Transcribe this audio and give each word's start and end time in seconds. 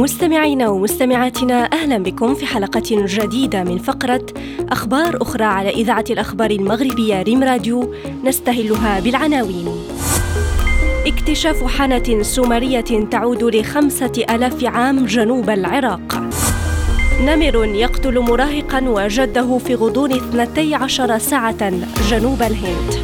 مستمعينا 0.00 0.68
ومستمعاتنا 0.68 1.72
أهلا 1.72 1.98
بكم 1.98 2.34
في 2.34 2.46
حلقة 2.46 2.82
جديدة 2.90 3.64
من 3.64 3.78
فقرة 3.78 4.26
أخبار 4.68 5.22
أخرى 5.22 5.44
على 5.44 5.70
إذاعة 5.70 6.04
الأخبار 6.10 6.50
المغربية 6.50 7.22
ريم 7.22 7.42
راديو 7.42 7.94
نستهلها 8.24 9.00
بالعناوين. 9.00 9.68
اكتشاف 11.06 11.64
حانة 11.64 12.22
سومرية 12.22 13.08
تعود 13.10 13.44
لخمسة 13.44 14.24
ألاف 14.30 14.64
عام 14.64 15.06
جنوب 15.06 15.50
العراق. 15.50 16.22
نمر 17.20 17.64
يقتل 17.64 18.20
مراهقا 18.20 18.88
وجده 18.88 19.58
في 19.58 19.74
غضون 19.74 20.12
12 20.12 21.18
ساعة 21.18 21.72
جنوب 22.10 22.42
الهند. 22.42 22.94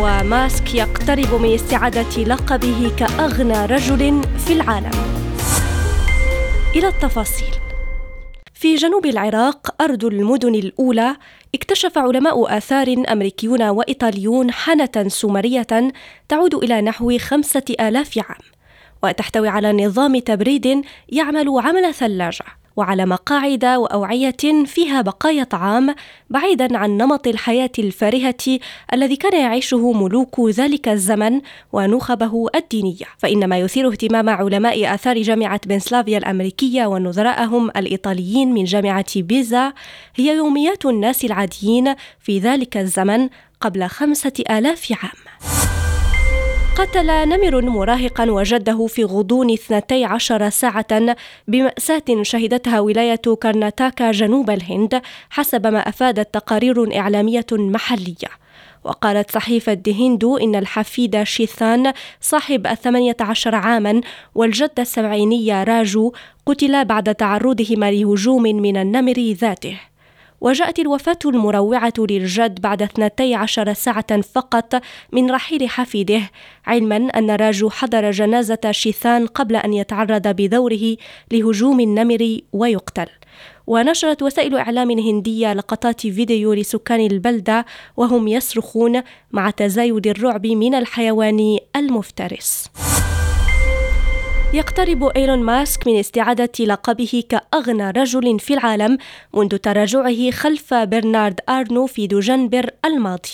وماسك 0.00 0.74
يقترب 0.74 1.40
من 1.42 1.54
استعادة 1.54 2.22
لقبه 2.26 2.90
كأغنى 2.98 3.66
رجل 3.66 4.20
في 4.46 4.52
العالم. 4.52 5.17
إلى 6.78 6.88
التفاصيل. 6.88 7.54
في 8.54 8.74
جنوب 8.74 9.06
العراق 9.06 9.82
أرض 9.82 10.04
المدن 10.04 10.54
الأولى 10.54 11.16
اكتشف 11.54 11.98
علماء 11.98 12.56
آثار 12.56 13.04
أمريكيون 13.12 13.62
وإيطاليون 13.62 14.50
حنة 14.50 15.08
سومرية 15.08 15.92
تعود 16.28 16.54
إلى 16.54 16.80
نحو 16.80 17.18
خمسة 17.18 17.62
آلاف 17.80 18.18
عام 18.18 18.38
وتحتوي 19.02 19.48
على 19.48 19.72
نظام 19.72 20.18
تبريد 20.18 20.84
يعمل 21.08 21.48
عمل 21.48 21.94
ثلاجة. 21.94 22.44
وعلى 22.78 23.06
مقاعد 23.06 23.64
وأوعية 23.64 24.64
فيها 24.66 25.02
بقايا 25.02 25.44
طعام 25.44 25.94
بعيدا 26.30 26.78
عن 26.78 26.96
نمط 26.96 27.26
الحياة 27.26 27.70
الفارهة 27.78 28.58
الذي 28.92 29.16
كان 29.16 29.40
يعيشه 29.40 29.92
ملوك 29.92 30.40
ذلك 30.40 30.88
الزمن 30.88 31.40
ونخبه 31.72 32.46
الدينية. 32.54 33.06
فان 33.18 33.48
ما 33.48 33.58
يثير 33.58 33.88
اهتمام 33.88 34.28
علماء 34.28 34.94
آثار 34.94 35.22
جامعة 35.22 35.60
بنسلافيا 35.66 36.18
الأمريكية 36.18 36.86
ونظرائهم 36.86 37.70
الإيطاليين 37.70 38.54
من 38.54 38.64
جامعة 38.64 39.20
بيزا 39.20 39.72
هي 40.16 40.36
يوميات 40.36 40.86
الناس 40.86 41.24
العاديين 41.24 41.94
في 42.20 42.38
ذلك 42.38 42.76
الزمن 42.76 43.28
قبل 43.60 43.86
خمسة 43.86 44.44
آلاف 44.50 44.92
عام. 44.92 45.27
قتل 46.78 47.28
نمر 47.28 47.60
مراهقا 47.62 48.30
وجده 48.30 48.86
في 48.86 49.04
غضون 49.04 49.50
12 49.50 50.50
ساعة 50.50 51.16
بمأساة 51.48 52.22
شهدتها 52.22 52.80
ولاية 52.80 53.20
كرناتاكا 53.42 54.10
جنوب 54.10 54.50
الهند 54.50 55.02
حسب 55.30 55.66
ما 55.66 55.78
أفادت 55.78 56.34
تقارير 56.34 56.98
إعلامية 56.98 57.46
محلية. 57.52 58.28
وقالت 58.84 59.30
صحيفة 59.30 59.74
دهندو 59.74 60.36
إن 60.36 60.56
الحفيد 60.56 61.22
شيثان 61.22 61.92
صاحب 62.20 62.66
الثمانية 62.66 63.16
عشر 63.20 63.54
عاما 63.54 64.00
والجد 64.34 64.80
السبعيني 64.80 65.64
راجو 65.64 66.12
قتل 66.46 66.84
بعد 66.84 67.14
تعرضهما 67.14 67.90
لهجوم 67.90 68.42
من 68.42 68.76
النمر 68.76 69.34
ذاته. 69.40 69.80
وجاءت 70.40 70.78
الوفاة 70.78 71.18
المروعة 71.24 71.92
للجد 71.98 72.60
بعد 72.60 72.82
12 72.82 73.72
ساعة 73.72 74.20
فقط 74.20 74.82
من 75.12 75.30
رحيل 75.30 75.68
حفيده 75.68 76.20
علما 76.66 76.96
أن 76.96 77.30
راجو 77.30 77.70
حضر 77.70 78.10
جنازة 78.10 78.70
شيثان 78.70 79.26
قبل 79.26 79.56
أن 79.56 79.72
يتعرض 79.72 80.28
بدوره 80.28 80.96
لهجوم 81.32 81.80
النمر 81.80 82.38
ويقتل. 82.52 83.06
ونشرت 83.66 84.22
وسائل 84.22 84.56
إعلام 84.56 84.90
هندية 84.90 85.52
لقطات 85.52 86.00
فيديو 86.00 86.52
لسكان 86.52 87.00
البلدة 87.00 87.66
وهم 87.96 88.28
يصرخون 88.28 89.02
مع 89.32 89.50
تزايد 89.50 90.06
الرعب 90.06 90.46
من 90.46 90.74
الحيوان 90.74 91.58
المفترس. 91.76 92.70
يقترب 94.52 95.04
إيلون 95.04 95.38
ماسك 95.38 95.86
من 95.86 95.98
استعادة 95.98 96.64
لقبه 96.64 97.22
كأغنى 97.28 97.90
رجل 97.90 98.40
في 98.40 98.54
العالم 98.54 98.98
منذ 99.34 99.56
تراجعه 99.56 100.30
خلف 100.30 100.74
برنارد 100.74 101.40
أرنو 101.48 101.86
في 101.86 102.06
دجنبر 102.06 102.70
الماضي. 102.84 103.30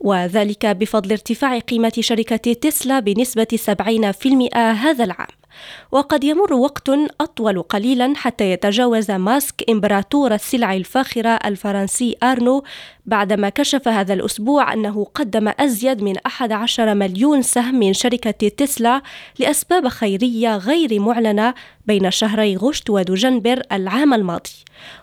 وذلك 0.00 0.66
بفضل 0.66 1.10
ارتفاع 1.10 1.58
قيمة 1.58 1.92
شركة 2.00 2.52
تسلا 2.52 3.00
بنسبة 3.00 3.46
70% 3.66 4.56
هذا 4.56 5.04
العام. 5.04 5.43
وقد 5.92 6.24
يمر 6.24 6.54
وقت 6.54 6.90
أطول 7.20 7.62
قليلا 7.62 8.12
حتى 8.16 8.50
يتجاوز 8.50 9.10
ماسك 9.10 9.70
إمبراطور 9.70 10.34
السلع 10.34 10.74
الفاخرة 10.74 11.28
الفرنسي 11.28 12.16
أرنو 12.22 12.64
بعدما 13.06 13.48
كشف 13.48 13.88
هذا 13.88 14.14
الأسبوع 14.14 14.72
أنه 14.72 15.06
قدم 15.14 15.52
أزيد 15.60 16.02
من 16.02 16.16
11 16.26 16.94
مليون 16.94 17.42
سهم 17.42 17.74
من 17.74 17.92
شركة 17.92 18.48
تسلا 18.48 19.02
لأسباب 19.38 19.88
خيرية 19.88 20.56
غير 20.56 21.00
معلنة 21.00 21.54
بين 21.86 22.10
شهري 22.10 22.56
غشت 22.56 22.90
ودجنبر 22.90 23.62
العام 23.72 24.14
الماضي. 24.14 24.50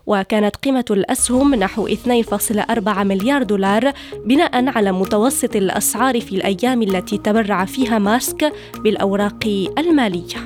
وكانت 0.06 0.56
قيمة 0.56 0.86
الأسهم 0.92 1.56
نحو 1.56 1.88
2.4 1.88 2.90
مليار 2.90 3.44
دولار 3.44 3.94
بناء 4.26 4.70
على 4.70 4.92
متوسط 4.92 5.56
الأسعار 5.56 6.22
في 6.22 6.36
الأيام 6.36 6.82
التي 6.82 7.18
تبرع 7.18 7.66
فيها 7.66 8.00
ماسك 8.00 8.54
بالأوراق 8.84 9.70
المالية. 9.78 10.41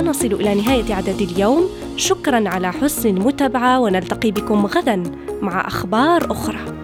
نصل 0.00 0.26
إلى 0.26 0.54
نهاية 0.54 0.94
عدد 0.94 1.22
اليوم. 1.22 1.68
شكرا 1.96 2.48
على 2.48 2.72
حسن 2.72 3.16
المتابعة 3.16 3.80
ونلتقي 3.80 4.30
بكم 4.30 4.66
غدا 4.66 5.02
مع 5.42 5.66
أخبار 5.66 6.32
أخرى. 6.32 6.79